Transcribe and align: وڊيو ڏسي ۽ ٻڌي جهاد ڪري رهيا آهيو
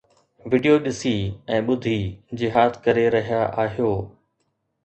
وڊيو 0.49 0.75
ڏسي 0.83 1.11
۽ 1.57 1.59
ٻڌي 1.67 1.93
جهاد 2.43 2.81
ڪري 2.87 3.05
رهيا 3.19 3.43
آهيو 3.65 3.93